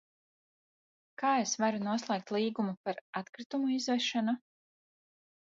Kā 1.23 1.33
es 1.41 1.53
varu 1.63 1.83
noslēgt 1.89 2.33
līgumu 2.37 2.75
par 2.89 3.05
atkritumu 3.23 3.73
izvešanu? 3.77 4.39